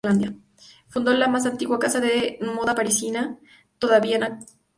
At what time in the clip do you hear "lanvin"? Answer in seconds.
4.55-4.59